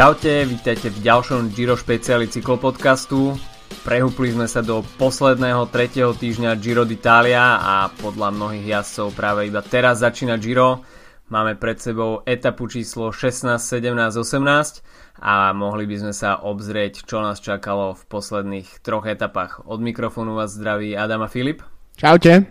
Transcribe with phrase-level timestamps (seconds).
[0.00, 3.36] Čaute, vítajte v ďalšom Giro špeciáli cyklopodcastu.
[3.84, 9.60] Prehúpli sme sa do posledného tretieho týždňa Giro d'Italia a podľa mnohých jazdcov práve iba
[9.60, 10.80] teraz začína Giro.
[11.28, 17.20] Máme pred sebou etapu číslo 16, 17, 18 a mohli by sme sa obzrieť, čo
[17.20, 19.68] nás čakalo v posledných troch etapách.
[19.68, 21.60] Od mikrofónu vás zdraví Adam a Filip.
[22.00, 22.48] Čaute.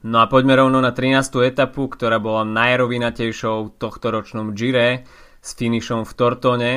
[0.00, 1.28] No a poďme rovno na 13.
[1.44, 5.04] etapu, ktorá bola najrovinatejšou tohto ročnom Gire
[5.44, 6.72] s finišom v Tortone.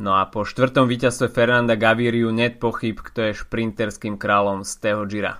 [0.00, 5.04] No a po štvrtom víťazstve Fernanda Gaviriu net pochyb, kto je šprinterským kráľom z tého
[5.04, 5.36] Gira.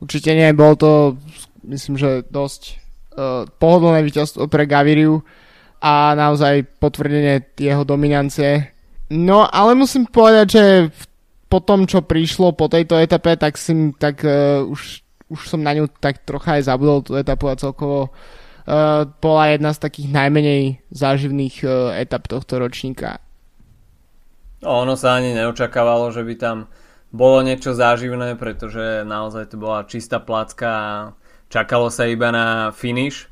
[0.00, 1.20] Určite nie, bol to
[1.68, 5.20] myslím, že dosť uh, pohodlné víťazstvo pre Gaviriu
[5.84, 8.72] a naozaj potvrdenie jeho dominancie.
[9.12, 10.64] No ale musím povedať, že
[11.52, 15.76] po tom, čo prišlo po tejto etape, tak, si, tak uh, už, už som na
[15.76, 18.12] ňu tak trocha aj zabudol tú etapu a celkovo uh,
[19.20, 23.20] bola jedna z takých najmenej záživných uh, etap tohto ročníka.
[24.64, 26.72] No, ono sa ani neočakávalo, že by tam
[27.12, 30.92] bolo niečo záživné, pretože naozaj to bola čistá placka a
[31.52, 33.28] čakalo sa iba na finish.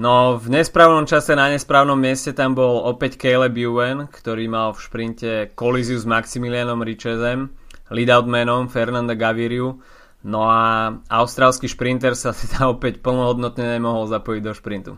[0.00, 4.80] No v nesprávnom čase na nesprávnom mieste tam bol opäť Caleb Ewan, ktorý mal v
[4.80, 7.52] šprinte kolíziu s Maximilianom Richezem,
[7.92, 9.82] leadoutmanom Fernanda Gaviriu
[10.20, 14.92] No a austrálsky šprinter sa tam opäť plnohodnotne nemohol zapojiť do šprintu.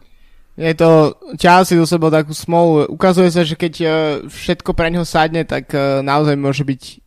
[0.53, 2.85] Je to ťa si do seba takú smolu.
[2.93, 3.87] Ukazuje sa, že keď e,
[4.29, 7.01] všetko pre neho sadne, tak e, naozaj môže byť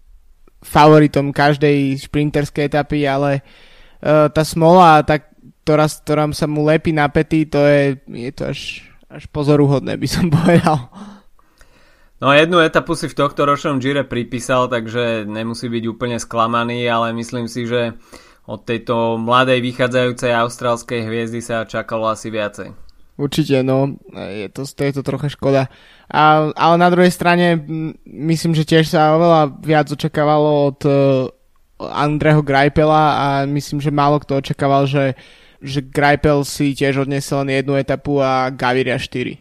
[0.66, 3.46] favoritom každej šprinterskej etapy, ale
[4.02, 5.22] e, tá smola, tá,
[5.62, 8.82] ktorá, ktorá sa mu lepí na pety, to je, je to až,
[9.14, 10.90] až pozoruhodné, by som povedal.
[12.24, 17.12] No jednu etapu si v tohto ročnom Gire pripísal, takže nemusí byť úplne sklamaný, ale
[17.12, 18.00] myslím si, že
[18.48, 22.72] od tejto mladej vychádzajúcej austrálskej hviezdy sa čakalo asi viacej.
[23.16, 25.72] Určite, no, je to, to je to trocha škoda.
[26.12, 27.64] A, ale na druhej strane
[28.06, 30.94] myslím, že tiež sa oveľa viac očakávalo od uh,
[31.80, 35.16] Andreho Greipela a myslím, že málo kto očakával, že,
[35.64, 39.40] že Greipel si tiež odnesel len jednu etapu a Gaviria 4.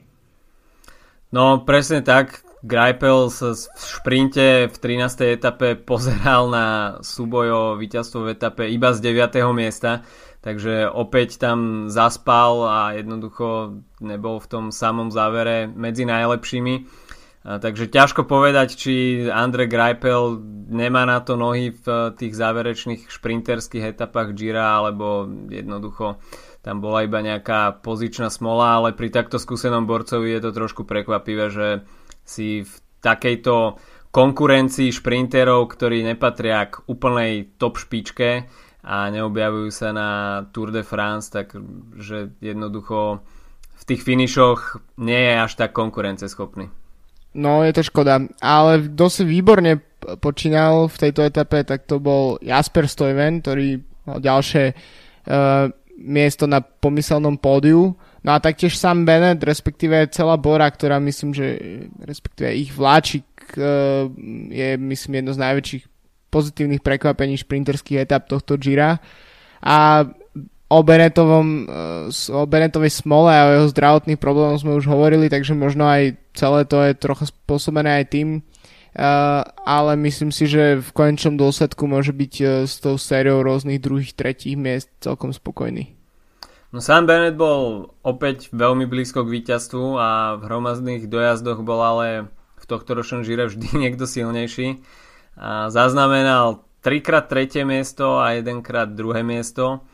[1.34, 5.36] No presne tak, Greipel sa v šprinte v 13.
[5.36, 9.36] etape pozeral na súboj o víťazstvo v etape iba z 9.
[9.52, 10.00] miesta,
[10.40, 17.04] takže opäť tam zaspal a jednoducho nebol v tom samom závere medzi najlepšími.
[17.44, 18.94] Takže ťažko povedať, či
[19.28, 20.40] Andre Greipel
[20.72, 26.16] nemá na to nohy v tých záverečných šprinterských etapách Gira, alebo jednoducho
[26.64, 31.52] tam bola iba nejaká pozičná smola, ale pri takto skúsenom borcovi je to trošku prekvapivé,
[31.52, 31.84] že
[32.24, 32.72] si v
[33.04, 33.76] takejto
[34.14, 38.48] konkurencii šprinterov, ktorí nepatria k úplnej top špičke
[38.84, 40.10] a neobjavujú sa na
[40.52, 43.20] Tour de France, takže jednoducho
[43.74, 44.60] v tých finišoch
[45.02, 46.70] nie je až tak konkurenceschopný.
[47.34, 48.22] No, je to škoda.
[48.38, 49.82] Ale si výborne
[50.22, 55.66] počínal v tejto etape, tak to bol Jasper Stojven, ktorý mal ďalšie uh,
[55.98, 57.98] miesto na pomyselnom pódiu.
[58.24, 61.60] No a taktiež Sam Bennett, respektíve celá Bora, ktorá myslím, že
[62.00, 63.28] respektíve ich vláčik
[63.60, 64.08] uh,
[64.48, 65.84] je myslím jedno z najväčších
[66.32, 68.96] pozitívnych prekvapení šprinterských etap tohto Gira.
[69.60, 70.08] A
[70.72, 75.52] o Bennettovom, uh, o Bennettovej smole a o jeho zdravotných problémoch sme už hovorili, takže
[75.52, 78.28] možno aj celé to je trocha spôsobené aj tým,
[78.94, 83.82] Uh, ale myslím si, že v konečnom dôsledku môže byť uh, s tou sériou rôznych
[83.82, 85.98] druhých, tretích miest celkom spokojný.
[86.74, 92.26] No Sam Bennett bol opäť veľmi blízko k víťazstvu a v hromadných dojazdoch bol ale
[92.58, 94.82] v tohto ročnom žire vždy niekto silnejší.
[95.38, 99.86] A zaznamenal 3 krát tretie miesto a 1 krát druhé miesto.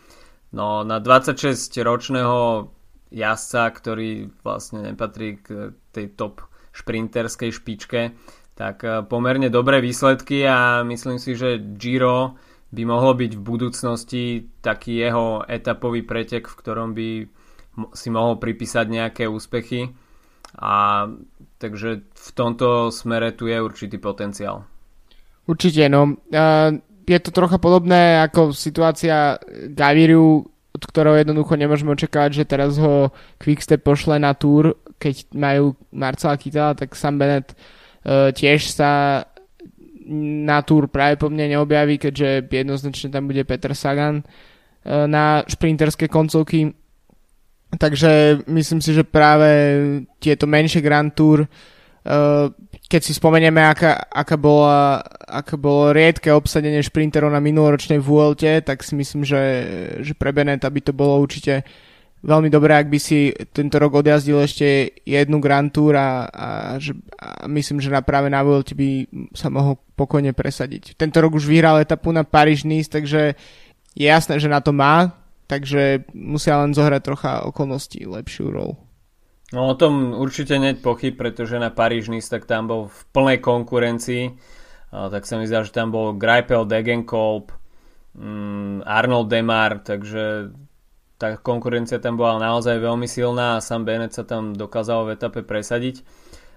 [0.57, 2.73] No na 26 ročného
[3.13, 8.17] jazdca, ktorý vlastne nepatrí k tej top šprinterskej špičke,
[8.57, 14.23] tak eh, pomerne dobré výsledky a myslím si, že Giro by mohlo byť v budúcnosti
[14.63, 17.09] taký jeho etapový pretek, v ktorom by
[17.95, 19.91] si mohol pripísať nejaké úspechy
[20.59, 21.07] a
[21.59, 24.67] takže v tomto smere tu je určitý potenciál.
[25.47, 26.19] Určite, no.
[27.11, 29.35] Je to trocha podobné ako situácia
[29.75, 33.11] Gaviriu, od ktorého jednoducho nemôžeme očakávať, že teraz ho
[33.43, 39.27] Quickstep pošle na túr, keď majú Marcela Kytela, tak Sam Bennett uh, tiež sa
[40.09, 44.25] na túr práve po mne neobjaví, keďže jednoznačne tam bude Peter Sagan e,
[45.05, 46.73] na šprinterské koncovky.
[47.71, 49.49] Takže myslím si, že práve
[50.19, 51.49] tieto menšie Grand Tour, e,
[52.91, 58.83] keď si spomenieme, aká, aká, bola, aká bolo riedke obsadenie šprinterov na minuloročnej VLT, tak
[58.83, 59.43] si myslím, že,
[60.01, 61.63] že pre Beneta by to bolo určite
[62.21, 67.29] veľmi dobré, ak by si tento rok odjazdil ešte jednu Grand Tour a, a, a
[67.49, 71.01] myslím, že na práve na Vuelte by sa mohol pokojne presadiť.
[71.01, 73.41] Tento rok už vyhral etapu na Paríž-Nice, takže
[73.97, 75.17] je jasné, že na to má,
[75.49, 78.77] takže musia len zohrať trocha okolností lepšiu rolu.
[79.51, 84.25] No o tom určite neď pochyb, pretože na Paríž-Nice tak tam bol v plnej konkurencii,
[84.91, 87.51] tak sa mi zdá, že tam bol Greipel, Degenkolb,
[88.15, 90.55] mm, Arnold Demar, takže
[91.21, 95.45] tá konkurencia tam bola naozaj veľmi silná a sam Bennett sa tam dokázal v etape
[95.45, 96.01] presadiť.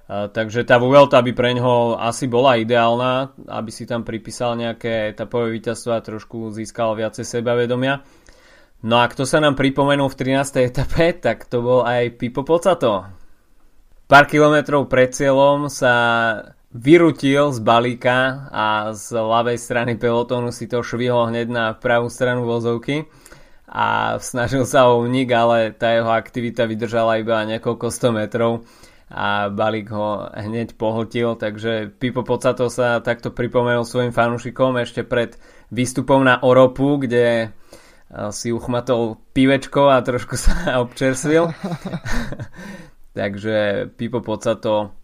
[0.07, 5.51] Takže tá Vuelta by pre ňoho asi bola ideálna, aby si tam pripísal nejaké etapové
[5.59, 8.03] víťazstvo a trošku získal viacej sebavedomia.
[8.83, 10.71] No a kto sa nám pripomenul v 13.
[10.71, 13.07] etape, tak to bol aj Pipo Pocato.
[14.07, 15.95] Pár kilometrov pred cieľom sa
[16.75, 22.43] vyrutil z balíka a z ľavej strany pelotónu si to švihol hneď na pravú stranu
[22.43, 23.07] vozovky
[23.67, 28.67] a snažil sa o unik, ale tá jeho aktivita vydržala iba niekoľko sto metrov
[29.13, 35.37] a balík ho hneď pohltil, takže Pipo Pocato sa takto pripomenul svojim fanúšikom ešte pred
[35.69, 37.53] výstupom na Oropu, kde
[38.33, 40.53] si uchmatol pivečko a trošku sa
[40.85, 41.53] občerstvil.
[43.17, 44.97] takže Pipo Pocato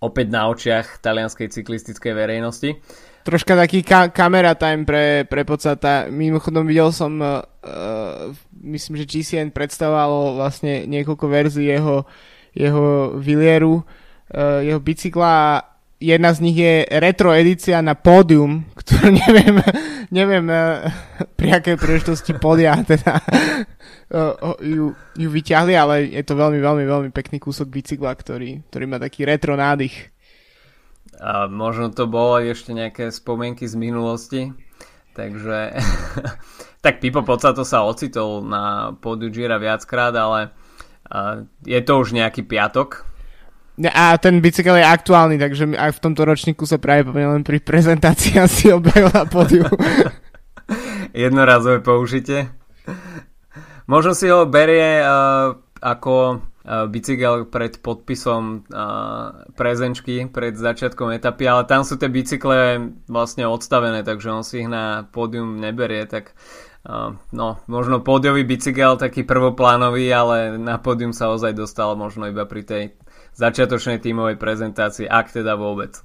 [0.00, 2.76] opäť na očiach talianskej cyklistickej verejnosti
[3.20, 6.08] troška taký ka- kamera time pre, pre Pocata.
[6.08, 7.20] Mimochodom videl som,
[7.64, 8.32] uh,
[8.64, 12.04] myslím, že GCN predstavovalo vlastne niekoľko verzií jeho,
[12.56, 15.64] jeho Villieru, uh, jeho bicykla a
[16.00, 19.56] jedna z nich je retro edícia na pódium, ktorú neviem,
[20.08, 20.88] neviem uh,
[21.36, 23.20] pri akej príležitosti podia teda
[24.58, 28.98] ju, ju vyťahli, ale je to veľmi, veľmi, veľmi pekný kúsok bicykla, ktorý, ktorý má
[28.98, 30.10] taký retro nádych.
[31.20, 34.42] A možno to bolo ešte nejaké spomienky z minulosti.
[35.14, 35.74] Takže
[36.80, 40.52] tak Pipo Pocato sa ocitol na pódiu Gira viackrát, ale
[41.64, 43.04] je to už nejaký piatok.
[43.80, 48.36] A ten bicykel je aktuálny, takže aj v tomto ročníku sa práve len pri prezentácii
[48.46, 49.64] asi objavil na pódiu.
[51.16, 52.52] Jednorazové použitie.
[53.88, 56.44] Možno si ho berie uh, ako
[56.92, 58.68] bicykel pred podpisom
[59.56, 64.68] prezenčky pred začiatkom etapy, ale tam sú tie bicykle vlastne odstavené, takže on si ich
[64.68, 66.36] na pódium neberie, tak
[67.32, 72.62] no, možno pódiový bicykel taký prvoplánový, ale na pódium sa ozaj dostal možno iba pri
[72.64, 72.84] tej
[73.36, 76.00] začiatočnej tímovej prezentácii, ak teda vôbec.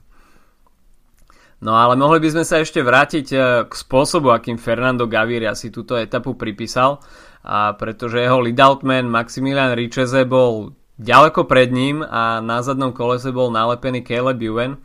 [1.63, 5.71] No ale mohli by sme sa ešte vrátiť e, k spôsobu, akým Fernando Gaviria si
[5.71, 6.99] túto etapu pripísal
[7.41, 13.49] a pretože jeho leadoutman Maximilian Richeze bol ďaleko pred ním a na zadnom kolese bol
[13.55, 14.83] nalepený Caleb Ewan.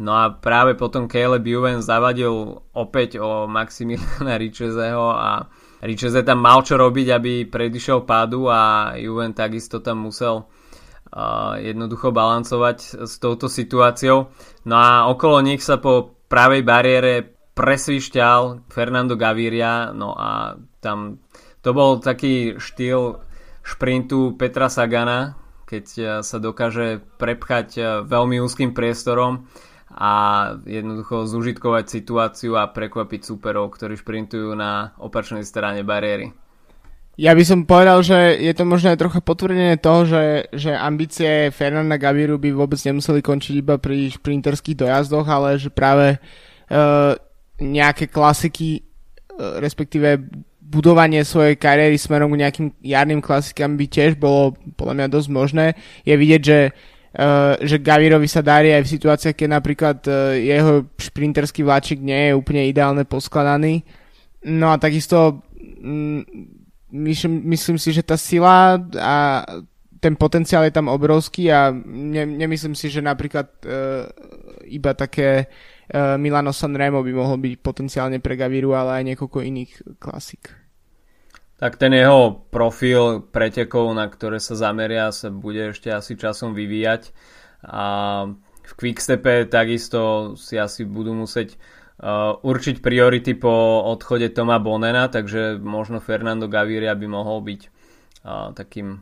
[0.00, 5.46] No a práve potom Caleb Ewan zavadil opäť o Maximiliana Richezeho a
[5.82, 12.14] Richeze tam mal čo robiť, aby predišiel pádu a Ewan takisto tam musel uh, jednoducho
[12.14, 14.30] balancovať s touto situáciou.
[14.64, 17.12] No a okolo nich sa po pravej bariére
[17.52, 21.20] presvišťal Fernando Gaviria, no a tam
[21.60, 23.20] to bol taký štýl
[23.60, 25.36] šprintu Petra Sagana,
[25.68, 25.84] keď
[26.24, 29.50] sa dokáže prepchať veľmi úzkým priestorom
[29.92, 30.12] a
[30.64, 36.32] jednoducho zužitkovať situáciu a prekvapiť superov, ktorí šprintujú na opačnej strane bariéry.
[37.20, 41.52] Ja by som povedal, že je to možno aj trocha potvrdené toho, že, že ambície
[41.52, 47.12] Fernanda Gaviru by vôbec nemuseli končiť iba pri šprinterských dojazdoch, ale že práve uh,
[47.60, 50.24] nejaké klasiky, uh, respektíve
[50.72, 55.66] budovanie svojej kariéry smerom k nejakým jarným klasikám by tiež bolo podľa mňa dosť možné.
[56.08, 56.72] Je vidieť, že,
[57.16, 62.30] uh, že Gavirovi sa darí aj v situáciách, keď napríklad uh, jeho šprinterský vláčik nie
[62.30, 63.84] je úplne ideálne poskladaný.
[64.48, 66.22] No a takisto mm,
[67.44, 69.44] myslím, si, že tá sila a
[70.02, 74.08] ten potenciál je tam obrovský a ne, nemyslím si, že napríklad uh,
[74.66, 75.46] iba také
[75.92, 80.61] Milano Sanremo by mohol byť potenciálne pre Gaviru, ale aj niekoľko iných klasik
[81.62, 87.14] tak ten jeho profil pretekov, na ktoré sa zameria, sa bude ešte asi časom vyvíjať
[87.62, 87.86] a
[88.66, 95.62] v Quickstepe takisto si asi budú musieť uh, určiť priority po odchode Toma Bonena, takže
[95.62, 98.98] možno Fernando Gaviria by mohol byť uh, takým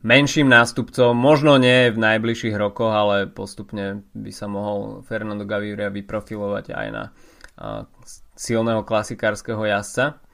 [0.00, 6.72] menším nástupcom, možno nie v najbližších rokoch, ale postupne by sa mohol Fernando Gaviria vyprofilovať
[6.72, 7.84] aj na uh,
[8.32, 10.24] silného klasikárskeho jazdca.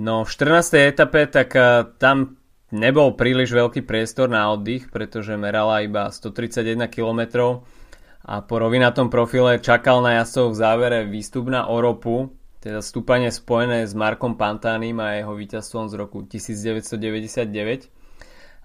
[0.00, 0.96] No v 14.
[0.96, 2.40] etape tak uh, tam
[2.72, 7.20] nebol príliš veľký priestor na oddych, pretože merala iba 131 km
[8.24, 12.32] a po rovinatom profile čakal na jazdcov v závere výstup na Oropu,
[12.64, 17.92] teda stúpanie spojené s Markom Pantánim a jeho víťazstvom z roku 1999.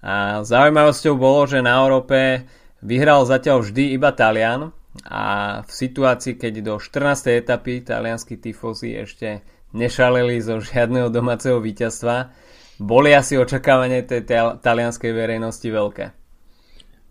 [0.08, 2.48] A zaujímavosťou bolo, že na Európe
[2.80, 4.72] vyhral zatiaľ vždy iba Talian
[5.04, 5.24] a
[5.68, 7.44] v situácii, keď do 14.
[7.44, 9.44] etapy talianskí tifosi ešte
[9.74, 12.30] nešaleli zo žiadneho domáceho víťazstva,
[12.76, 14.28] boli asi očakávanie tej
[14.60, 16.04] talianskej verejnosti veľké.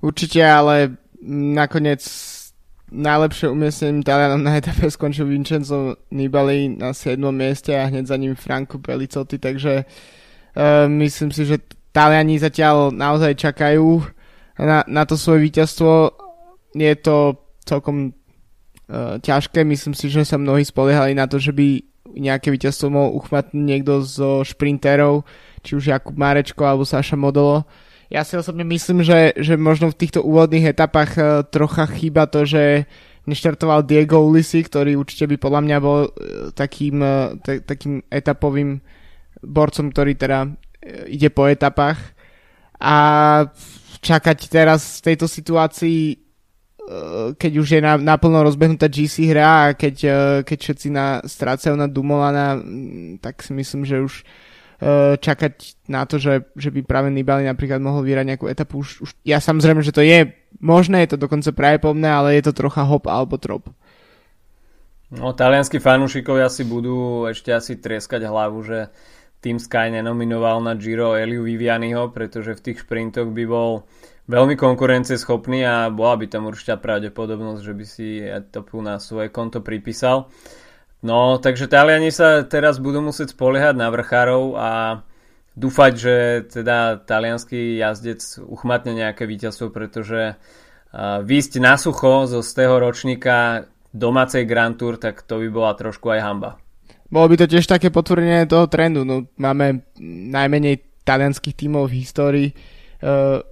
[0.05, 2.05] Určite, ale nakoniec
[2.93, 7.17] najlepšie umiestnením Talianom na etape skončil Vincenzo Nibali na 7.
[7.33, 13.39] mieste a hneď za ním Franco Pelicotti, takže uh, myslím si, že Taliani zatiaľ naozaj
[13.39, 14.05] čakajú
[14.59, 16.11] na, na to svoje víťazstvo.
[16.75, 21.94] Je to celkom uh, ťažké, myslím si, že sa mnohí spoliehali na to, že by
[22.13, 25.25] nejaké víťazstvo mohol uchmatnúť niekto zo šprinterov,
[25.65, 27.65] či už Jakub Márečko alebo Saša Modolo.
[28.13, 32.45] Ja si osobne myslím, že, že možno v týchto úvodných etapách uh, trocha chýba to,
[32.45, 32.85] že
[33.25, 36.09] neštartoval Diego Ulisi, ktorý určite by podľa mňa bol uh,
[36.53, 38.77] takým, uh, t- takým etapovým
[39.41, 40.49] borcom, ktorý teda
[41.09, 41.97] ide po etapách.
[42.77, 42.97] A
[44.05, 46.24] čakať teraz v tejto situácii
[47.41, 49.95] keď už je na, naplno rozbehnutá GC hra a keď,
[50.45, 52.61] keď všetci na, strácajú na Dumolana,
[53.19, 54.21] tak si myslím, že už
[54.75, 58.83] Eh, čakať na to, že, že by práve Nibali napríklad mohol vyrať nejakú etapu.
[58.83, 62.51] Už, už, ja samozrejme, že to je možné, je to dokonca pravdepodobné, ale je to
[62.51, 63.71] trocha hop alebo trop.
[65.15, 68.91] No, talianskí fanúšikovia si budú ešte asi trieskať hlavu, že
[69.39, 73.87] Team Sky nenominoval na Giro Eliu Vivianiho, pretože v tých šprintoch by bol
[74.25, 79.61] veľmi konkurencieschopný a bola by tam určite pravdepodobnosť, že by si etapu na svoje konto
[79.61, 80.29] pripísal.
[81.05, 84.69] No, takže Taliani sa teraz budú musieť spoliehať na vrchárov a
[85.53, 86.15] dúfať, že
[86.49, 93.69] teda talianský jazdec uchmatne nejaké víťazstvo, pretože uh, výjsť na sucho zo z toho ročníka
[93.93, 96.51] domácej Grand Tour, tak to by bola trošku aj hamba.
[97.05, 99.05] Bolo by to tiež také potvrdenie toho trendu.
[99.05, 102.49] No, máme najmenej talianských tímov v histórii.
[102.49, 102.84] Uh,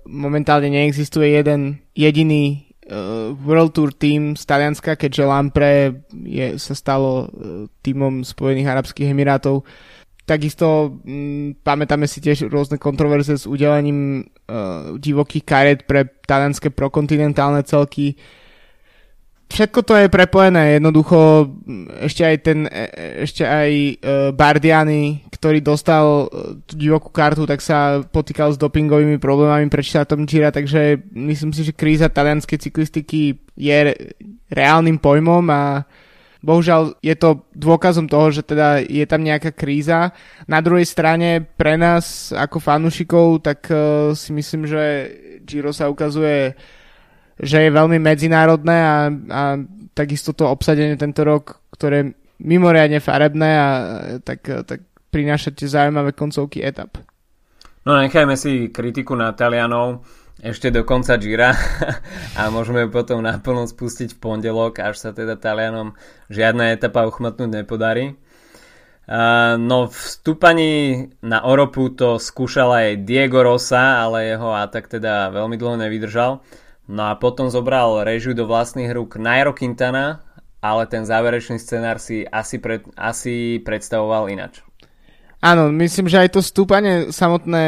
[0.07, 7.27] momentálne neexistuje jeden jediný uh, World Tour team z Talianska, keďže Lampre je, sa stalo
[7.27, 9.63] uh, týmom Spojených Arabských Emirátov.
[10.23, 16.71] Takisto m, mm, pamätáme si tiež rôzne kontroverzie s udelením uh, divokých karet pre talianské
[16.71, 18.15] prokontinentálne celky.
[19.51, 21.45] Všetko to je prepojené, jednoducho
[22.01, 22.85] ešte aj ten, e,
[23.21, 23.93] ešte aj uh,
[24.33, 30.25] Bardiani, ktorý dostal uh, tú divokú kartu, tak sa potýkal s dopingovými problémami pred štátom
[30.25, 33.93] Gira, takže myslím si, že kríza talianskej cyklistiky je
[34.49, 35.85] reálnym pojmom a
[36.41, 40.17] bohužiaľ je to dôkazom toho, že teda je tam nejaká kríza.
[40.49, 44.83] Na druhej strane pre nás ako fanúšikov, tak uh, si myslím, že
[45.45, 46.57] Giro sa ukazuje
[47.43, 49.41] že je veľmi medzinárodné a, a
[49.93, 52.11] takisto to obsadenie tento rok, ktoré je
[52.43, 53.69] mimoriadne farebné a
[54.25, 54.79] tak, tak
[55.13, 56.97] prináša tie zaujímavé koncovky etap.
[57.83, 60.01] No nechajme si kritiku na Talianov
[60.41, 61.53] ešte do konca Gira
[62.39, 65.93] a môžeme potom naplno spustiť v pondelok, až sa teda Talianom
[66.27, 68.17] žiadna etapa uchmatnúť nepodarí.
[69.03, 70.71] Uh, no v stúpaní
[71.19, 76.39] na Oropu to skúšal aj Diego Rosa, ale jeho atak teda veľmi dlho nevydržal.
[76.87, 80.19] No a potom zobral režiu do vlastných rúk Nairo Quintana,
[80.59, 84.59] ale ten záverečný scenár si asi, pred, asi predstavoval inač.
[85.43, 87.63] Áno, myslím, že aj to stúpanie samotné,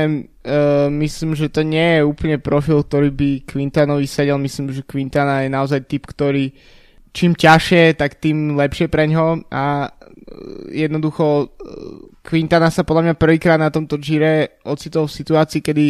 [0.48, 4.40] uh, myslím, že to nie je úplne profil, ktorý by Quintanovi sedel.
[4.40, 6.56] Myslím, že Quintana je naozaj typ, ktorý
[7.12, 9.94] čím ťažšie, tak tým lepšie pre ňo a uh,
[10.72, 11.48] jednoducho uh,
[12.24, 15.88] Quintana sa podľa mňa prvýkrát na tomto Gire ocitol v situácii, kedy,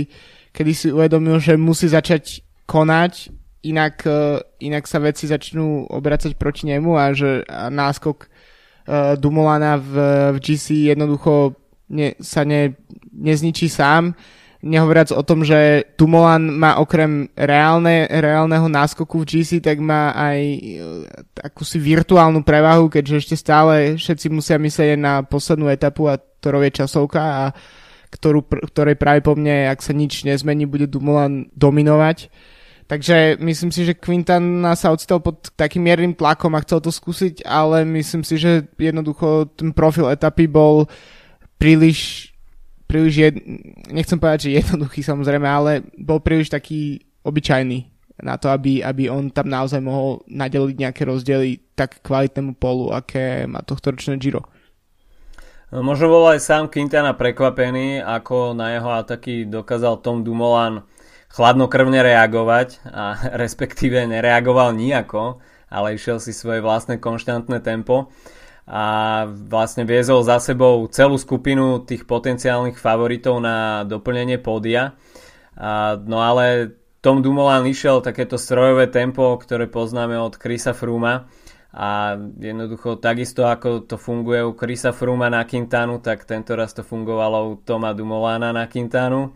[0.58, 3.34] kedy si uvedomil, že musí začať konať,
[3.66, 9.82] inak, uh, inak sa veci začnú obracať proti nemu a že a náskok uh, Dumolana
[9.82, 9.94] v,
[10.34, 11.58] v GC jednoducho
[11.90, 12.78] ne, sa ne,
[13.14, 14.14] nezničí sám.
[14.66, 20.40] Nehovoriac o tom, že Dumoulin má okrem reálne, reálneho náskoku v GC, tak má aj
[20.42, 20.66] uh,
[21.46, 26.82] akúsi virtuálnu prevahu, keďže ešte stále všetci musia myslieť na poslednú etapu a ktorou je
[26.82, 27.44] časovka a
[28.10, 32.32] ktorú, ktorej práve po mne, ak sa nič nezmení, bude Dumoulin dominovať.
[32.86, 37.42] Takže myslím si, že Quintan sa ocitol pod takým miernym tlakom a chcel to skúsiť,
[37.42, 40.86] ale myslím si, že jednoducho ten profil etapy bol
[41.58, 42.30] príliš,
[42.86, 43.36] príliš jed...
[43.90, 47.90] nechcem povedať, že jednoduchý samozrejme, ale bol príliš taký obyčajný
[48.22, 53.50] na to, aby, aby on tam naozaj mohol nadeliť nejaké rozdiely tak kvalitnému polu, aké
[53.50, 54.46] má tohto ročné Giro.
[55.74, 60.86] No, možno bol aj sám Quintana prekvapený, ako na jeho ataky dokázal Tom Dumoulin
[61.36, 68.08] chladnokrvne reagovať a respektíve nereagoval nijako, ale išiel si svoje vlastné konštantné tempo.
[68.66, 74.98] a vlastne viezol za sebou celú skupinu tých potenciálnych favoritov na doplnenie pódia.
[76.02, 81.30] No ale Tom Dumoulin išiel takéto strojové tempo, ktoré poznáme od Chrisa Fruma
[81.78, 86.82] a jednoducho takisto ako to funguje u Chrisa Fruma na Quintanu, tak tento raz to
[86.82, 89.30] fungovalo u Toma Dumolana na Quintanu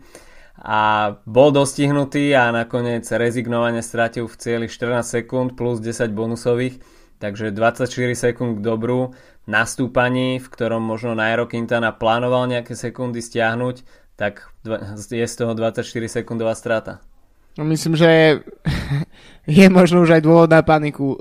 [0.60, 0.80] a
[1.24, 6.80] bol dostihnutý a nakoniec rezignovane stratil v cieli 14 sekúnd plus 10 bonusových
[7.20, 7.86] takže 24
[8.16, 9.12] sekúnd k dobru
[9.44, 13.84] na stúpaní, v ktorom možno Nairo Quintana plánoval nejaké sekundy stiahnuť,
[14.16, 14.48] tak
[14.96, 17.04] je z toho 24 sekundová strata.
[17.60, 18.40] No myslím, že
[19.60, 21.20] je možno už aj dôvod na paniku,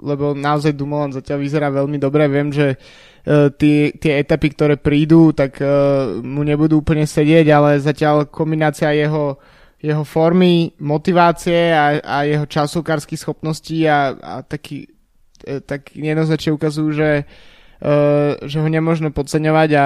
[0.00, 2.28] lebo naozaj Dumoulin zatiaľ vyzerá veľmi dobre.
[2.28, 7.80] Viem, že uh, tie, tie etapy, ktoré prídu, tak uh, mu nebudú úplne sedieť, ale
[7.80, 9.40] zatiaľ kombinácia jeho,
[9.80, 14.96] jeho formy, motivácie a, a jeho časovkárskych schopností a, a taký
[15.44, 17.10] E, tak jednoznačne ukazujú, že,
[17.84, 19.84] uh, že ho nemôžno podceňovať a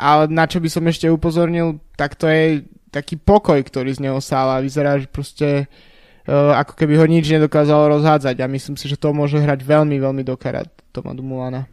[0.00, 4.16] ale na čo by som ešte upozornil, tak to je taký pokoj, ktorý z neho
[4.24, 5.89] sál a vyzerá, že proste uh,
[6.30, 10.22] ako keby ho nič nedokázalo rozhádzať a myslím si, že to môže hrať veľmi, veľmi
[10.22, 11.66] dokarát Toma Dumulana.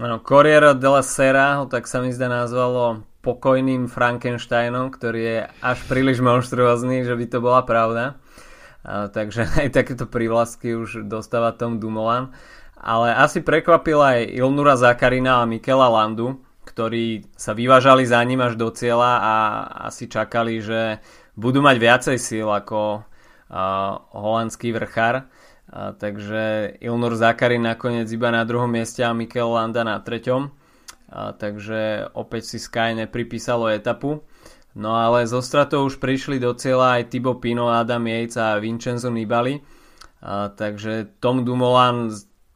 [0.00, 5.78] Áno, Corriere della Sera ho tak sa mi zdá nazvalo pokojným Frankensteinom, ktorý je až
[5.86, 8.18] príliš monštruózny, že by to bola pravda.
[8.82, 12.34] A, takže aj takéto prívlastky už dostáva Tom Dumoulin.
[12.82, 18.58] Ale asi prekvapil aj Ilnura Zakarina a Mikela Landu, ktorí sa vyvážali za ním až
[18.58, 19.34] do cieľa a
[19.86, 20.98] asi čakali, že
[21.38, 23.06] budú mať viacej síl ako
[24.16, 25.28] holandský vrchár.
[25.72, 30.48] Takže Ilnur Zakarin nakoniec iba na druhom mieste a Mikel Landa na treťom.
[31.12, 34.24] Takže opäť si Sky nepripísalo etapu.
[34.72, 39.12] No ale zo stratou už prišli do cieľa aj Tibo Pino, Adam Yates a Vincenzo
[39.12, 39.60] Nibali.
[40.24, 42.08] A, takže Tom Dumoulin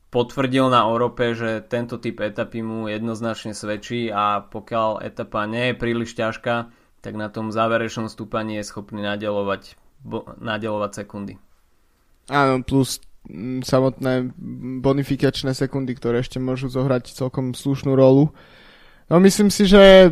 [0.09, 5.75] potvrdil na Európe, že tento typ etapy mu jednoznačne svedčí a pokiaľ etapa nie je
[5.77, 6.73] príliš ťažká,
[7.05, 9.77] tak na tom záverečnom stúpaní je schopný nadelovať,
[10.41, 11.35] nadelovať sekundy.
[12.27, 13.01] Áno, plus
[13.63, 14.31] samotné
[14.83, 18.31] bonifikačné sekundy, ktoré ešte môžu zohrať celkom slušnú rolu.
[19.07, 20.11] No myslím si, že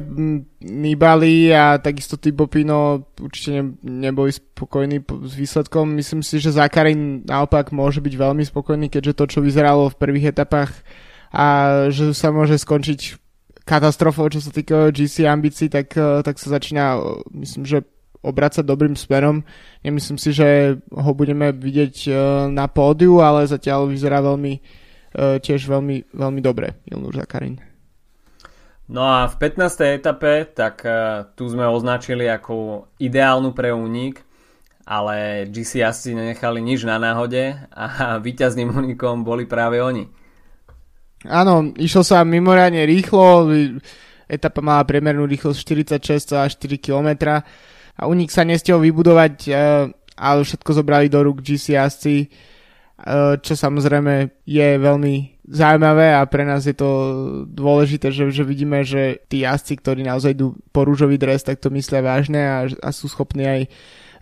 [0.63, 5.99] Nibali a takisto Tibo Pino určite ne, neboli spokojní s výsledkom.
[5.99, 10.31] Myslím si, že Zakarin naopak môže byť veľmi spokojný, keďže to, čo vyzeralo v prvých
[10.31, 10.71] etapách
[11.35, 11.47] a
[11.91, 13.19] že sa môže skončiť
[13.67, 17.03] katastrofou, čo sa týka GC ambícií, tak, eh, tak sa začína,
[17.35, 17.83] myslím, že
[18.25, 19.45] obracať dobrým smerom.
[19.85, 22.15] Nemyslím si, že ho budeme vidieť eh,
[22.49, 27.61] na pódiu, ale zatiaľ vyzerá veľmi, eh, tiež veľmi, veľmi dobre Ilnur Zakarin.
[28.85, 29.97] No a v 15.
[29.97, 34.21] etape, tak uh, tu sme označili ako ideálnu pre únik,
[34.85, 37.85] ale GC asi nenechali nič na náhode a
[38.27, 40.05] víťazným únikom boli práve oni.
[41.25, 43.49] Áno, išlo sa mimoriadne rýchlo,
[44.29, 47.41] etapa mala priemernú rýchlosť 46,4 km
[47.95, 49.55] a únik sa nestihol vybudovať, uh,
[50.15, 56.49] ale všetko zobrali do rúk GC jazdci, uh, čo samozrejme je veľmi zaujímavé a pre
[56.49, 56.91] nás je to
[57.45, 61.69] dôležité, že, že vidíme, že tí jazdci, ktorí naozaj idú po rúžový dres, tak to
[61.69, 63.61] myslia vážne a, a sú schopní aj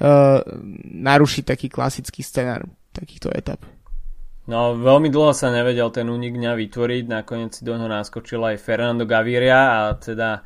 [0.03, 0.43] uh,
[0.91, 3.63] narušiť taký klasický scenár takýchto etap.
[4.43, 8.59] No, veľmi dlho sa nevedel ten únik dňa vytvoriť, nakoniec si do ňoho naskočil aj
[8.59, 10.43] Fernando Gaviria a teda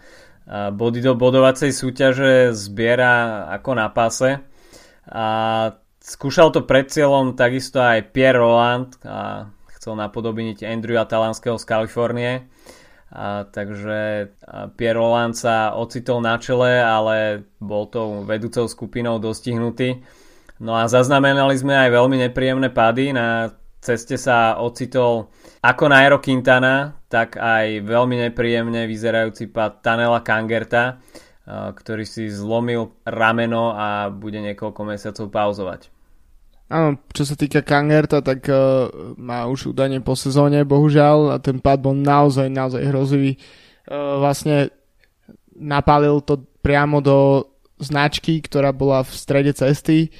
[0.49, 4.41] body do bodovacej súťaže zbiera ako na pase.
[5.11, 5.27] A
[5.99, 12.33] skúšal to pred cieľom takisto aj Pierre Roland a chcel napodobniť Andrewa Talanského z Kalifornie.
[13.07, 14.31] A, takže
[14.75, 20.03] Pierre Roland sa ocitol na čele, ale bol tou vedúcou skupinou dostihnutý.
[20.59, 23.15] No a zaznamenali sme aj veľmi nepríjemné pády.
[23.15, 25.31] Na ceste sa ocitol
[25.62, 30.99] ako Nairo Quintana, tak aj veľmi nepríjemne vyzerajúci pád Tanela Kangerta,
[31.47, 35.81] ktorý si zlomil rameno a bude niekoľko mesiacov pauzovať.
[36.67, 41.62] Áno, čo sa týka Kangerta, tak uh, má už údajne po sezóne, bohužiaľ, a ten
[41.62, 43.39] pád bol naozaj, naozaj hrozivý.
[43.87, 44.75] Uh, vlastne
[45.55, 47.47] napálil to priamo do
[47.79, 50.11] značky, ktorá bola v strede cesty,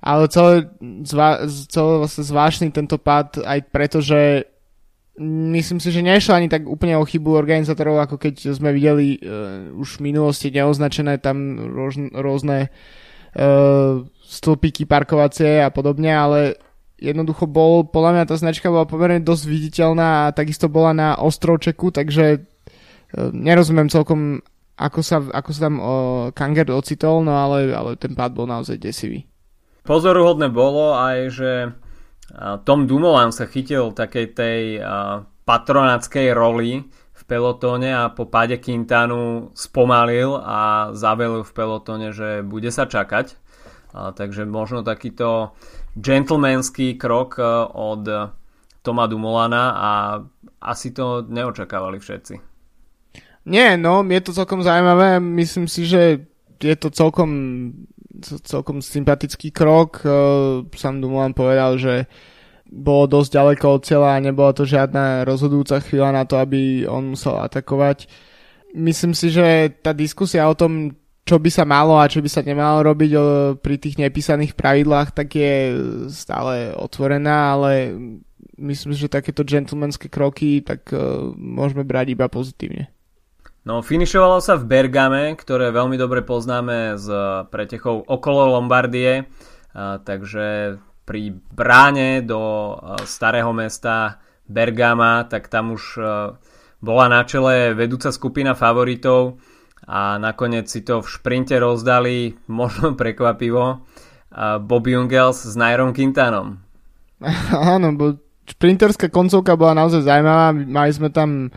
[0.00, 0.68] ale celé,
[1.04, 4.48] zva, celé vlastne zvláštny tento pád aj preto, že
[5.20, 9.68] myslím si, že nešlo ani tak úplne o chybu organizátorov, ako keď sme videli uh,
[9.76, 16.40] už v minulosti neoznačené tam rôzne, rôzne uh, stĺpiky parkovacie a podobne, ale
[17.00, 21.88] jednoducho bol, podľa mňa tá značka bola pomerne dosť viditeľná a takisto bola na ostrovčeku,
[21.90, 22.38] takže e,
[23.32, 24.44] nerozumiem celkom,
[24.76, 25.92] ako sa, ako sa tam o,
[26.36, 29.24] Kanger ocitol, no ale, ale ten pád bol naozaj desivý.
[29.84, 31.52] Pozoruhodné bolo aj, že
[32.64, 34.58] Tom Dumoulin sa chytil takej tej
[35.44, 42.70] patronáckej roli v pelotóne a po páde Quintanu spomalil a zavelil v pelotóne, že bude
[42.70, 43.34] sa čakať.
[43.90, 45.58] Takže možno takýto
[45.98, 47.42] gentlemanský krok e,
[47.74, 48.06] od
[48.86, 49.90] Toma Dumolana a
[50.62, 52.34] asi to neočakávali všetci.
[53.50, 55.18] Nie, no, je to celkom zaujímavé.
[55.18, 56.22] Myslím si, že
[56.60, 57.30] je to celkom,
[58.22, 60.04] celkom sympatický krok.
[60.04, 60.08] E,
[60.76, 62.06] Sam Dumoulin povedal, že
[62.70, 67.18] bolo dosť ďaleko od cieľa a nebola to žiadna rozhodujúca chvíľa na to, aby on
[67.18, 68.06] musel atakovať.
[68.78, 70.94] Myslím si, že tá diskusia o tom,
[71.26, 73.10] čo by sa malo a čo by sa nemalo robiť
[73.58, 75.74] pri tých nepísaných pravidlách, tak je
[76.14, 77.94] stále otvorená, ale
[78.60, 82.92] myslím že takéto gentlemanské kroky tak uh, môžeme brať iba pozitívne.
[83.60, 87.08] No, finišovalo sa v Bergame, ktoré veľmi dobre poznáme z
[87.52, 96.02] pretechov okolo Lombardie, uh, takže pri bráne do uh, starého mesta Bergama, tak tam už
[96.82, 99.38] bola na čele vedúca skupina favoritov
[99.86, 103.84] a nakoniec si to v šprinte rozdali, možno prekvapivo,
[104.62, 106.62] Bobby Jungels s Nairom Quintanom.
[107.74, 111.50] Áno, bo šprinterská koncovka bola naozaj zaujímavá, mali sme tam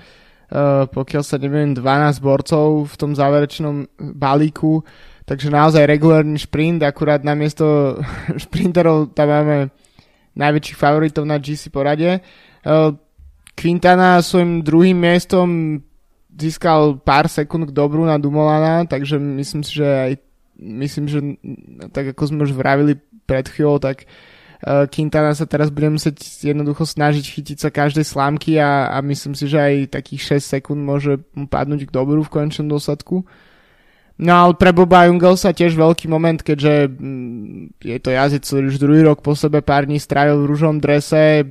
[0.93, 4.85] pokiaľ sa neviem 12 borcov v tom záverečnom balíku,
[5.23, 7.95] Takže naozaj regulárny šprint, akurát namiesto
[8.43, 9.57] šprinterov tam máme
[10.35, 12.19] najväčších favoritov na GC porade.
[13.53, 15.79] Quintana svojim druhým miestom
[16.33, 20.13] získal pár sekúnd k dobru na Dumolana, takže myslím si, že aj
[20.57, 21.19] myslím, že
[21.93, 22.97] tak ako sme už vravili
[23.29, 24.09] pred chvíľou, tak
[24.63, 29.51] Quintana sa teraz bude musieť jednoducho snažiť chytiť sa každej slámky a, a myslím si,
[29.51, 33.27] že aj takých 6 sekúnd môže mu padnúť k dobru v konečnom dôsledku.
[34.23, 38.77] No ale pre Boba Jungelsa tiež veľký moment, keďže mm, je to jazdec, ktorý už
[38.79, 41.43] druhý rok po sebe pár dní strávil v rúžom drese.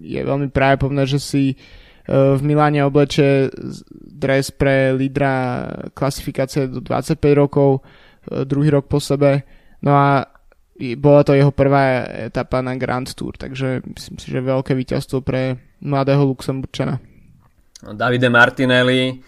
[0.00, 1.54] Je veľmi pravdepodobné, že si e,
[2.08, 3.52] v Miláne obleče
[4.00, 7.82] dres pre lídra klasifikácie do 25 rokov,
[8.30, 9.44] e, druhý rok po sebe.
[9.84, 10.33] No a
[10.98, 15.58] bola to jeho prvá etapa na Grand Tour, takže myslím si, že veľké víťazstvo pre
[15.78, 16.98] mladého Luxemburčana.
[17.84, 19.22] Davide Martinelli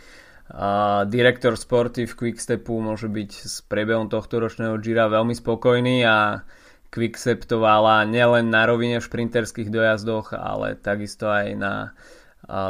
[0.47, 6.47] a direktor sporty v Quickstepu môže byť s priebehom tohto ročného Gira veľmi spokojný a
[6.87, 11.75] Quickstep to vála nielen na rovine v šprinterských dojazdoch, ale takisto aj na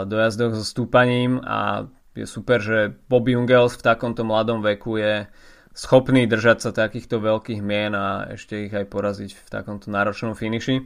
[0.08, 1.84] dojazdoch so stúpaním a
[2.16, 5.28] je super, že Bobby Jungels v takomto mladom veku je
[5.76, 10.80] schopný držať sa takýchto veľkých mien a ešte ich aj poraziť v takomto náročnom finiši.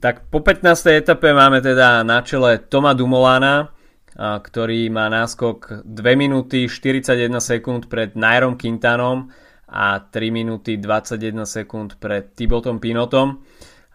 [0.00, 0.64] Tak po 15.
[0.96, 3.68] etape máme teda na čele Toma Dumolana,
[4.16, 9.28] ktorý má náskok 2 minúty 41 sekúnd pred Nairom Quintanom
[9.68, 13.44] a 3 minúty 21 sekúnd pred Tibotom Pinotom.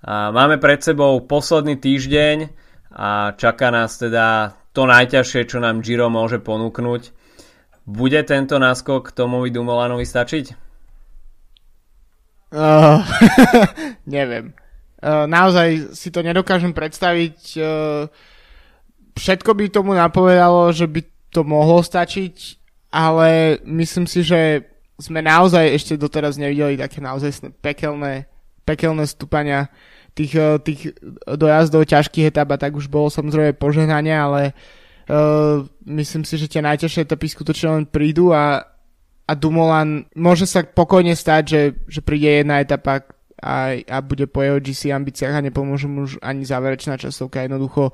[0.05, 2.37] Máme pred sebou posledný týždeň
[2.93, 7.24] a čaká nás teda to najťažšie, čo nám Giro môže ponúknuť.
[7.85, 10.45] Bude tento náskok Tomovi Dumolanovi stačiť?
[12.49, 12.97] Uh,
[14.09, 14.57] neviem.
[14.97, 17.37] Uh, naozaj si to nedokážem predstaviť.
[17.61, 18.09] Uh,
[19.13, 22.57] všetko by tomu napovedalo, že by to mohlo stačiť,
[22.89, 24.65] ale myslím si, že
[24.97, 28.25] sme naozaj ešte doteraz nevideli také naozaj pekelné,
[28.65, 29.69] pekelné stúpania
[30.17, 30.33] tých,
[30.65, 30.95] tých
[31.27, 34.84] dojazdov ťažkých etap a tak už bolo samozrejme požehnanie, ale uh,
[35.85, 38.65] myslím si, že tie najťažšie etapy skutočne len prídu a,
[39.25, 43.05] a Dumoulin môže sa pokojne stať, že, že príde jedna etapa
[43.37, 47.45] a, a bude po jeho GC ambíciách a nepomôže mu už ani záverečná časovka.
[47.45, 47.93] Jednoducho uh,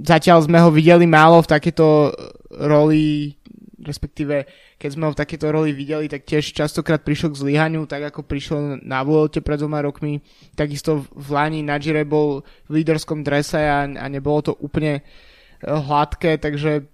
[0.00, 2.08] Zatiaľ sme ho videli málo v takéto
[2.56, 3.36] roli,
[3.84, 4.48] respektíve
[4.80, 8.24] keď sme ho v takéto roli videli, tak tiež častokrát prišiel k zlyhaniu, tak ako
[8.24, 10.24] prišiel na Vuelte pred dvoma rokmi.
[10.56, 15.29] Takisto v Lani na Gire bol v líderskom drese a, a nebolo to úplne eh,
[15.64, 16.88] hladké, takže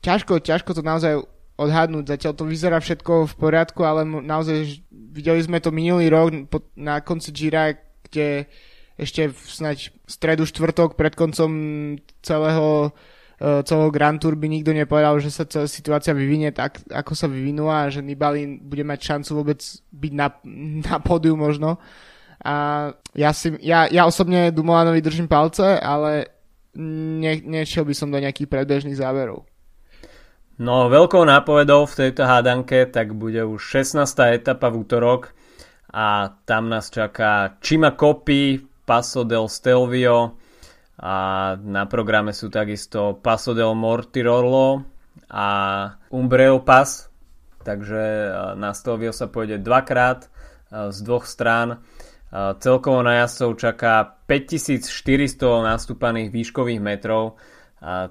[0.00, 1.24] ťažko, ťažko to naozaj
[1.56, 2.18] odhadnúť.
[2.18, 6.34] Zatiaľ to vyzerá všetko v poriadku, ale naozaj videli sme to minulý rok
[6.74, 7.78] na konci Gira,
[8.10, 8.50] kde
[8.94, 11.50] ešte v snaď stredu štvrtok pred koncom
[12.22, 12.94] celého
[13.42, 17.26] e, celého Grand Tour by nikto nepovedal, že sa celá situácia vyvinie tak, ako sa
[17.26, 20.30] vyvinula a že Nibali bude mať šancu vôbec byť na,
[20.90, 21.78] na pódiu možno.
[22.44, 26.33] A ja, si, ja, ja osobne Dumolanovi držím palce, ale
[26.78, 29.46] ne, nešiel by som do nejakých predbežných záverov.
[30.54, 34.06] No, veľkou nápovedou v tejto hádanke tak bude už 16.
[34.38, 35.34] etapa v útorok
[35.90, 40.38] a tam nás čaká Chima Copy, Paso del Stelvio
[40.94, 41.14] a
[41.58, 44.86] na programe sú takisto Paso del Mortirolo
[45.26, 45.48] a
[46.14, 47.10] Umbreo Pass,
[47.66, 50.30] takže na Stelvio sa pôjde dvakrát
[50.70, 51.82] z dvoch strán.
[52.32, 54.88] Celkovo na jazdcov čaká 5400
[55.64, 57.36] nastúpaných výškových metrov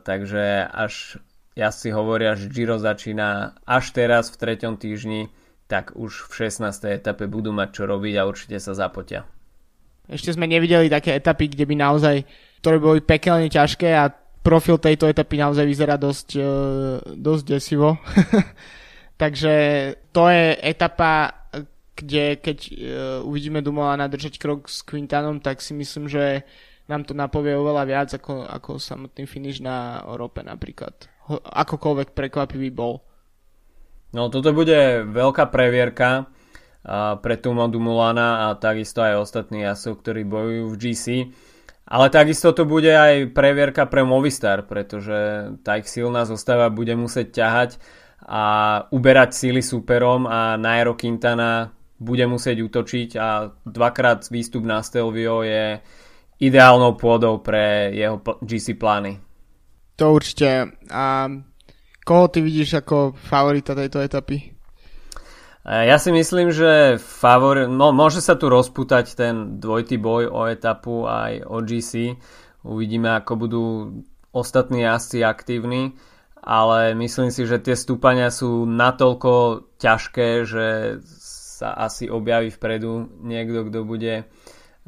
[0.03, 1.17] takže až
[1.53, 5.29] ja si hovoria, že Giro začína až teraz v treťom týždni,
[5.69, 6.69] tak už v 16.
[6.89, 9.25] etape budú mať čo robiť a určite sa zapotia.
[10.09, 12.15] Ešte sme nevideli také etapy, kde by naozaj,
[12.59, 14.11] ktoré boli pekelne ťažké a
[14.43, 16.43] profil tejto etapy naozaj vyzerá dosť, uh,
[17.15, 17.95] dosť desivo.
[19.21, 19.53] Takže
[20.11, 21.42] to je etapa,
[21.93, 22.75] kde keď uh,
[23.27, 26.43] uvidíme Dumolana držať krok s Quintanom, tak si myslím, že
[26.89, 30.93] nám to napovie oveľa viac ako, ako samotný finish na Európe napríklad.
[31.31, 32.99] Ho, akokoľvek prekvapivý bol.
[34.13, 40.27] No toto bude veľká previerka uh, pre Tuma Dumulana a takisto aj ostatní jasov, ktorí
[40.27, 41.05] bojujú v GC.
[41.83, 47.43] Ale takisto to bude aj previerka pre Movistar, pretože tá ich silná zostava bude musieť
[47.43, 47.71] ťahať
[48.23, 48.43] a
[48.87, 55.79] uberať síly súperom a Nairo Quintana bude musieť útočiť a dvakrát výstup na Stelvio je
[56.43, 59.23] ideálnou pôdou pre jeho GC plány.
[59.95, 60.75] To určite.
[60.91, 61.31] A
[62.03, 64.51] koho ty vidíš ako favorita tejto etapy?
[65.63, 67.71] Ja si myslím, že favor...
[67.71, 72.19] no, môže sa tu rozputať ten dvojitý boj o etapu aj o GC.
[72.67, 73.63] Uvidíme, ako budú
[74.35, 75.95] ostatní jazdci aktívni,
[76.43, 80.65] ale myslím si, že tie stúpania sú natoľko ťažké, že
[81.53, 84.25] sa asi objaví vpredu niekto, kto bude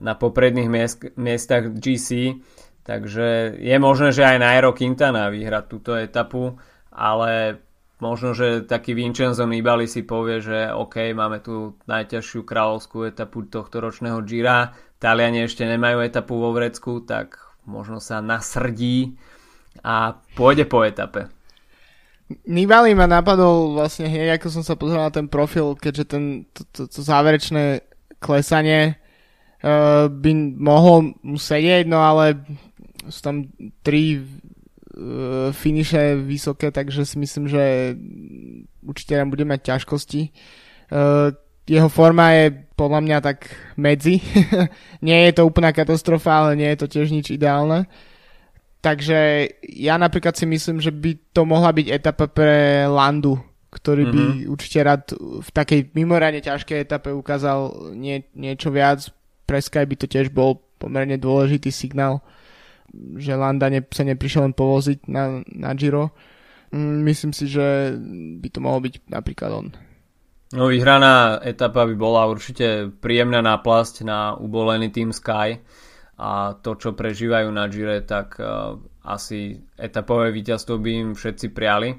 [0.01, 2.41] na popredných miest, miestach GC.
[2.85, 6.57] Takže je možné, že aj Nairo Quintana vyhrať túto etapu,
[6.93, 7.61] ale
[7.97, 13.81] možno, že taký Vincenzo Nibali si povie, že OK, máme tu najťažšiu kráľovskú etapu tohto
[13.81, 19.17] ročného Gira, Taliani ešte nemajú etapu vo Vrecku, tak možno sa nasrdí
[19.81, 21.34] a pôjde po etape.
[22.49, 26.65] Nibali ma napadol vlastne hneď, ako som sa pozrel na ten profil, keďže ten, to,
[26.73, 27.85] to, to záverečné
[28.17, 28.97] klesanie
[29.61, 32.41] uh, by mohol mu sedieť, no ale
[33.05, 33.45] sú tam
[33.85, 37.93] tri uh, finiše vysoké, takže si myslím, že
[38.81, 40.21] určite nám bude mať ťažkosti.
[40.89, 41.29] Uh,
[41.65, 42.45] jeho forma je
[42.77, 44.21] podľa mňa tak medzi.
[45.05, 47.89] nie je to úplná katastrofa, ale nie je to tiež nič ideálne.
[48.85, 53.41] Takže ja napríklad si myslím, že by to mohla byť etapa pre Landu,
[53.73, 54.51] ktorý by mm-hmm.
[54.53, 59.09] určite rád v takej mimoriadne ťažkej etape ukázal nie, niečo viac.
[59.49, 62.21] Pre Sky by to tiež bol pomerne dôležitý signál
[63.15, 66.15] že Landa ne, sa neprišiel len povoziť na, na Giro.
[66.71, 67.95] Mm, myslím si, že
[68.41, 69.67] by to mohol byť napríklad on.
[70.55, 75.59] No vyhraná etapa by bola určite príjemná náplasť na ubolený Team Sky
[76.15, 81.91] a to, čo prežívajú na Gire, tak uh, asi etapové víťazstvo by im všetci priali.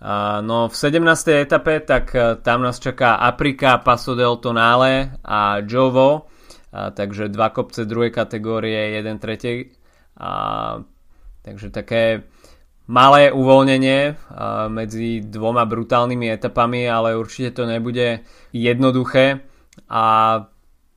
[0.00, 1.04] Uh, no v 17.
[1.44, 6.28] etape tak uh, tam nás čaká Aprika, Paso del Tonale a Jovo,
[6.70, 9.74] takže dva kopce druhej kategórie, jeden tretej
[11.42, 12.28] takže také
[12.90, 14.18] malé uvoľnenie
[14.68, 19.40] medzi dvoma brutálnymi etapami, ale určite to nebude jednoduché
[19.88, 20.04] a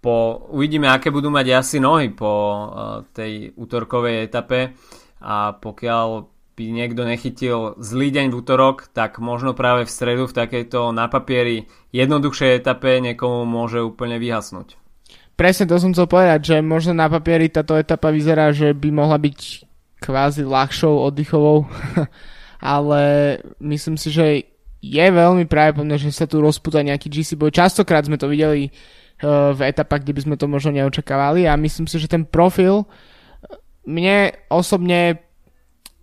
[0.04, 2.68] po, uvidíme, aké budú mať asi nohy po
[3.16, 4.76] tej útorkovej etape
[5.24, 10.38] a pokiaľ by niekto nechytil zlý deň v útorok, tak možno práve v stredu v
[10.38, 14.78] takejto na papieri jednoduchšej etape niekomu môže úplne vyhasnúť.
[15.34, 19.18] Presne to som chcel povedať, že možno na papieri táto etapa vyzerá, že by mohla
[19.18, 19.40] byť
[19.98, 21.66] kvázi ľahšou oddychovou,
[22.76, 23.02] ale
[23.58, 24.46] myslím si, že
[24.84, 27.56] je veľmi pravdepodobné, že sa tu rozputa nejaký GC boj.
[27.56, 28.70] Častokrát sme to videli
[29.30, 32.84] v etapách, kde by sme to možno neočakávali a myslím si, že ten profil
[33.84, 35.20] mne osobne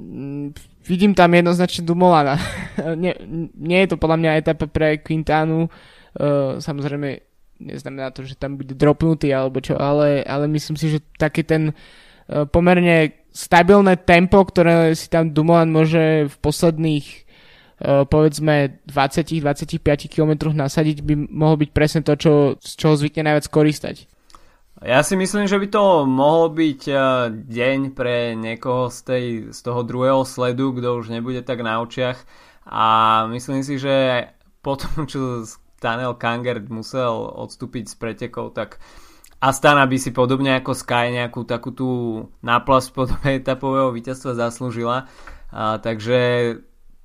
[0.00, 0.52] m,
[0.84, 2.36] vidím tam jednoznačne Dumolana.
[3.02, 3.12] nie,
[3.56, 7.20] nie je to podľa mňa etapa pre Quintanu, uh, samozrejme
[7.60, 11.72] neznamená to, že tam bude dropnutý alebo čo, ale, ale myslím si, že taký ten
[11.72, 17.29] uh, pomerne stabilné tempo, ktoré si tam Dumoulin môže v posledných
[17.80, 19.80] povedzme 20-25
[20.12, 24.04] km nasadiť, by mohlo byť presne to, čo, z čoho zvykne najviac koristať.
[24.80, 29.58] Ja si myslím, že by to mohol byť uh, deň pre niekoho z, tej, z
[29.60, 32.16] toho druhého sledu, kto už nebude tak na očiach
[32.64, 32.84] a
[33.28, 34.28] myslím si, že
[34.64, 35.44] potom, čo
[35.80, 38.80] Daniel Kanger musel odstúpiť z pretekov, tak
[39.40, 41.90] Astana by si podobne ako Sky nejakú takú tú
[42.44, 45.08] náplasť podobe etapového víťazstva zaslúžila.
[45.48, 46.60] A, takže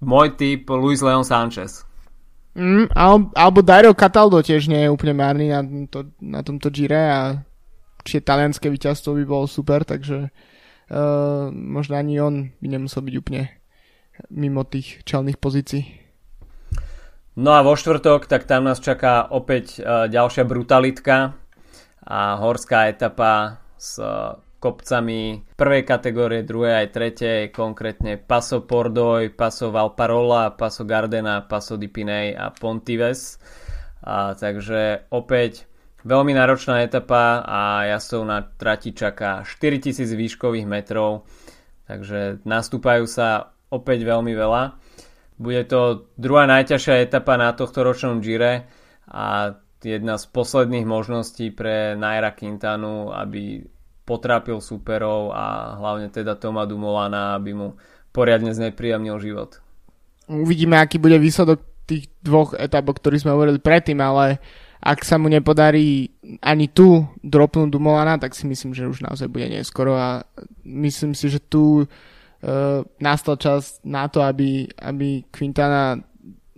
[0.06, 1.82] môj typ Luis Leon Sanchez.
[2.56, 2.88] Mm,
[3.36, 5.60] alebo Dario Cataldo tiež nie je úplne márny na,
[5.92, 7.22] to, na tomto Gire a
[8.06, 13.52] či talianské víťazstvo by bolo super, takže uh, možno ani on by nemusel byť úplne
[14.32, 15.84] mimo tých čelných pozícií.
[17.36, 21.36] No a vo štvrtok, tak tam nás čaká opäť uh, ďalšia brutalitka
[22.06, 29.70] a horská etapa s uh, kopcami prvej kategórie, druhej aj tretej, konkrétne Paso Pordoj, Paso
[29.70, 33.38] Valparola, Paso Gardena, Paso di Pinei a Pontives.
[34.02, 35.70] A, takže opäť
[36.02, 41.30] veľmi náročná etapa a jazdcov na trati čaká 4000 výškových metrov,
[41.86, 44.82] takže nastúpajú sa opäť veľmi veľa.
[45.38, 48.66] Bude to druhá najťažšia etapa na tohto ročnom Gire
[49.14, 49.54] a
[49.86, 53.62] jedna z posledných možností pre Naira Quintanu, aby
[54.06, 57.68] potrápil superov a hlavne teda Toma Dumolana, aby mu
[58.14, 59.60] poriadne znepríjemnil život.
[60.30, 64.42] Uvidíme, aký bude výsledok tých dvoch etap, o ktorých sme hovorili predtým, ale
[64.82, 66.14] ak sa mu nepodarí
[66.46, 70.22] ani tu dropnúť Dumolana, tak si myslím, že už naozaj bude neskoro a
[70.62, 75.98] myslím si, že tu uh, nastal čas na to, aby, aby Quintana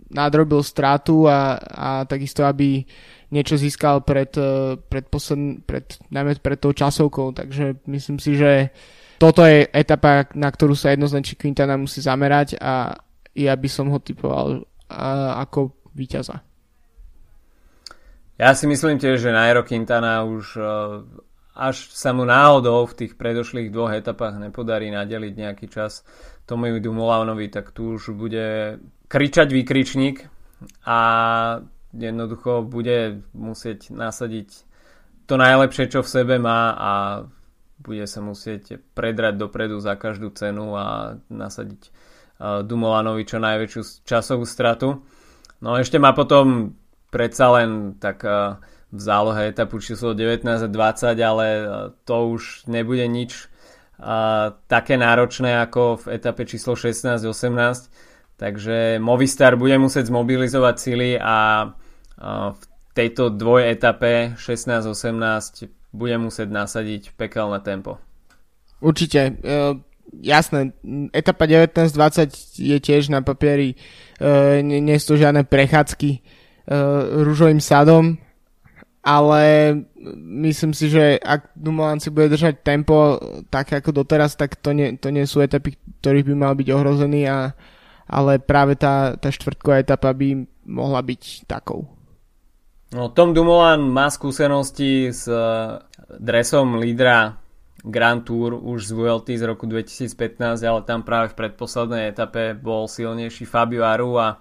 [0.08, 2.84] nadrobil stratu a, a takisto, aby
[3.28, 8.72] niečo získal pred, uh, pred, posled, pred, najmä pred tou časovkou, takže myslím si, že
[9.18, 12.94] toto je etapa, na ktorú sa jednoznačne Quintana musí zamerať a
[13.34, 16.42] ja by som ho typoval uh, ako víťaza.
[18.38, 20.70] Ja si myslím tiež, že Nairo Quintana už eh,
[21.58, 26.06] až sa mu náhodou v tých predošlých dvoch etapách nepodarí nadeliť nejaký čas
[26.46, 28.78] Tomovi Dumolanovi, tak tu už bude
[29.10, 30.30] kričať výkričník
[30.86, 30.98] a
[31.92, 34.68] jednoducho bude musieť nasadiť
[35.28, 36.92] to najlepšie, čo v sebe má a
[37.78, 41.92] bude sa musieť predrať dopredu za každú cenu a nasadiť eh,
[42.64, 45.04] Dumolanovi čo najväčšiu časovú stratu.
[45.62, 46.74] No ešte má potom
[47.12, 51.62] predsa len tak eh, v zálohe etapu číslo 19 a 20, ale eh,
[52.02, 53.48] to už nebude nič
[54.70, 57.90] také náročné ako v etape číslo 16-18.
[58.38, 61.68] Takže Movistar bude musieť zmobilizovať sily a
[62.54, 62.62] v
[62.94, 67.98] tejto dvoj etape 16-18 bude musieť nasadiť pekelné tempo.
[68.78, 69.42] Určite.
[69.42, 69.82] Uh,
[70.22, 70.70] jasné,
[71.10, 73.74] etapa 19-20 je tiež na papieri
[74.22, 78.22] uh, nie, sú žiadne prechádzky uh, rúžovým sadom,
[79.02, 79.74] ale
[80.42, 83.18] myslím si, že ak Dumoulin si bude držať tempo
[83.50, 87.26] tak ako doteraz, tak to nie, to nie sú etapy, ktorých by mal byť ohrozený,
[87.26, 87.50] a,
[88.08, 91.84] ale práve tá, tá štvrtková etapa by mohla byť takou.
[92.88, 95.76] No, Tom Dumoulin má skúsenosti s uh,
[96.16, 97.36] dresom lídra
[97.84, 102.90] Grand Tour už z VLT z roku 2015, ale tam práve v predposlednej etape bol
[102.90, 104.40] silnejší Fabio Aru a,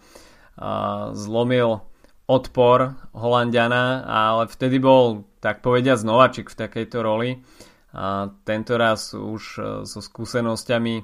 [0.57, 0.69] a
[1.13, 1.83] zlomil
[2.27, 7.39] odpor Holandiana, ale vtedy bol tak povediať nováčik v takejto roli.
[7.95, 10.95] A tento raz už e, so skúsenosťami,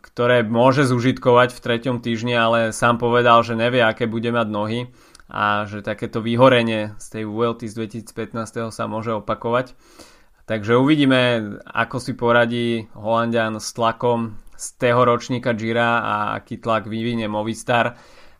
[0.00, 4.80] ktoré môže zužitkovať v treťom týždni, ale sám povedal, že nevie, aké bude mať nohy
[5.30, 8.74] a že takéto vyhorenie z tej VLT z 2015.
[8.74, 9.74] sa môže opakovať.
[10.46, 16.90] Takže uvidíme, ako si poradí Holandian s tlakom z tého ročníka Gira a aký tlak
[16.90, 17.94] vyvinie Movistar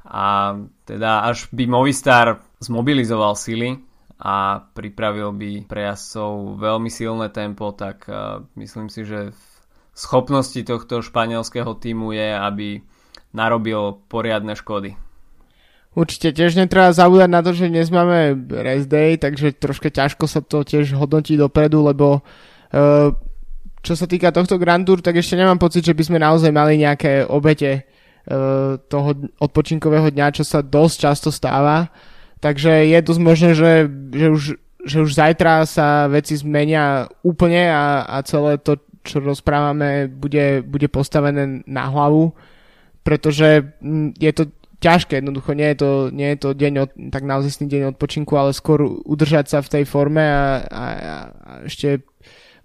[0.04, 3.78] a teda až by Movistar zmobilizoval sily
[4.20, 9.49] a pripravil by pre jazdcov veľmi silné tempo, tak uh, myslím si, že v
[10.00, 12.68] schopnosti tohto španielského týmu je, aby
[13.36, 14.96] narobil poriadne škody.
[15.92, 20.40] Určite tiež netreba zabúdať na to, že dnes máme rest day, takže troška ťažko sa
[20.40, 23.10] to tiež hodnotí dopredu, lebo uh,
[23.82, 26.78] čo sa týka tohto Grand Tour, tak ešte nemám pocit, že by sme naozaj mali
[26.78, 29.10] nejaké obete Eh, toho
[29.40, 31.88] odpočinkového dňa, čo sa dosť často stáva.
[32.38, 34.42] Takže je dosť možné, že, že, už,
[34.84, 40.88] že už zajtra sa veci zmenia úplne a, a celé to, čo rozprávame, bude, bude
[40.88, 42.32] postavené na hlavu,
[43.02, 44.44] pretože hm, je to
[44.80, 48.56] ťažké, jednoducho nie je to, nie je to deň od, tak naozaj deň odpočinku, ale
[48.56, 52.00] skôr udržať sa v tej forme a, a, a ešte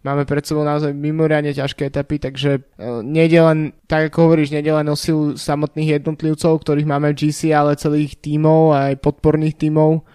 [0.05, 4.69] Máme pred sebou naozaj mimoriadne ťažké etapy, takže uh, nejde len, tak ako hovoríš, nejde
[4.69, 10.05] len o silu samotných jednotlivcov, ktorých máme v GC, ale celých tímov aj podporných tímov.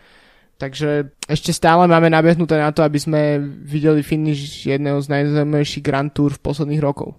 [0.60, 6.12] Takže ešte stále máme nabehnuté na to, aby sme videli finish jedného z najzaujímavejších Grand
[6.12, 7.16] Tour v posledných rokov.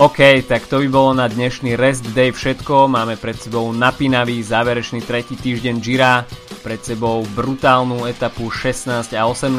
[0.00, 2.88] OK, tak to by bolo na dnešný rest day všetko.
[2.88, 6.24] Máme pred sebou napínavý záverečný tretí týždeň Gira,
[6.64, 9.52] pred sebou brutálnu etapu 16 a 18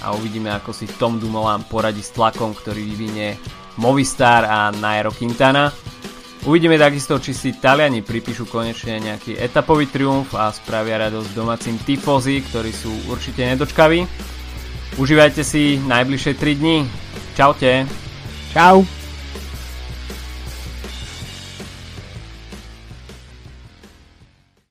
[0.00, 3.36] a uvidíme ako si Tom Dumoulin poradí s tlakom, ktorý vyvinie
[3.76, 5.68] Movistar a Nairo Quintana.
[6.42, 12.42] Uvidíme takisto, či si Taliani pripíšu konečne nejaký etapový triumf a spravia radosť domácim tifozy,
[12.42, 14.02] ktorí sú určite nedočkaví.
[14.98, 16.76] Užívajte si najbližšie 3 dni.
[17.38, 17.86] Čaute.
[18.50, 19.01] Čau.